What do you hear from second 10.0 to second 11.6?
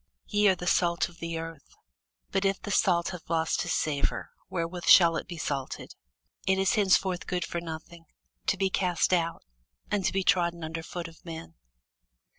to be trodden under foot of men.